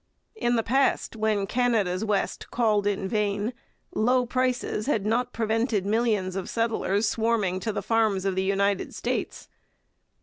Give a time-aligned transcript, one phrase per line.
[0.35, 3.53] In the past, when Canada's West called in vain,
[3.93, 8.95] low prices had not prevented millions of settlers swarming to the farms of the United
[8.95, 9.47] States.